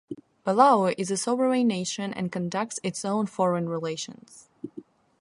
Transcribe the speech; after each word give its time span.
Palau 0.43 0.95
is 0.97 1.11
a 1.11 1.15
sovereign 1.15 1.67
nation 1.67 2.11
and 2.11 2.31
conducts 2.31 2.79
its 2.81 3.05
own 3.05 3.27
foreign 3.27 3.69
relations. 3.69 4.49